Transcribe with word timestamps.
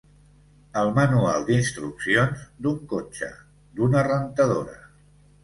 El 0.79 0.87
manual 0.95 1.45
d'instruccions 1.49 2.41
d'un 2.67 2.81
cotxe, 2.95 3.31
d'una 3.77 4.05
rentadora. 4.11 4.77